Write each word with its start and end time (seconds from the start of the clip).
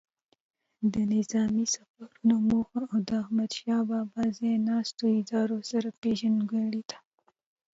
د 0.93 0.95
نظامي 1.13 1.65
سفرونو 1.75 2.35
موخو 2.47 2.79
او 2.91 2.97
د 3.09 3.09
احمدشاه 3.23 3.81
بابا 3.89 4.23
ځای 4.39 4.55
ناستو 4.69 5.03
ادارې 5.19 5.57
سره 5.71 5.87
پیژندګلوي 6.01 6.83
ده. 6.89 6.97